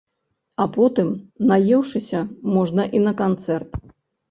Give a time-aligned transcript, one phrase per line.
[0.63, 1.11] А потым,
[1.51, 2.23] наеўшыся,
[2.57, 3.81] можна і на канцэрт.